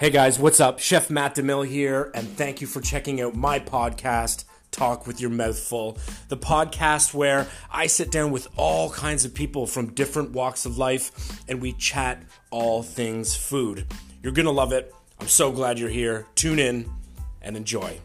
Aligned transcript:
Hey 0.00 0.08
guys, 0.08 0.38
what's 0.38 0.60
up? 0.60 0.78
Chef 0.78 1.10
Matt 1.10 1.34
DeMille 1.34 1.68
here, 1.68 2.10
and 2.14 2.26
thank 2.26 2.62
you 2.62 2.66
for 2.66 2.80
checking 2.80 3.20
out 3.20 3.34
my 3.34 3.58
podcast, 3.58 4.44
Talk 4.70 5.06
with 5.06 5.20
Your 5.20 5.28
Mouth 5.28 5.58
Full, 5.58 5.98
the 6.28 6.38
podcast 6.38 7.12
where 7.12 7.46
I 7.70 7.86
sit 7.86 8.10
down 8.10 8.30
with 8.30 8.48
all 8.56 8.88
kinds 8.88 9.26
of 9.26 9.34
people 9.34 9.66
from 9.66 9.92
different 9.92 10.30
walks 10.30 10.64
of 10.64 10.78
life 10.78 11.42
and 11.50 11.60
we 11.60 11.74
chat 11.74 12.22
all 12.50 12.82
things 12.82 13.36
food. 13.36 13.92
You're 14.22 14.32
gonna 14.32 14.50
love 14.50 14.72
it. 14.72 14.90
I'm 15.20 15.28
so 15.28 15.52
glad 15.52 15.78
you're 15.78 15.90
here. 15.90 16.26
Tune 16.34 16.58
in 16.58 16.90
and 17.42 17.54
enjoy. 17.54 18.00